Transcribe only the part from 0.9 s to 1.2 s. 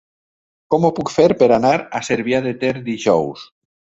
puc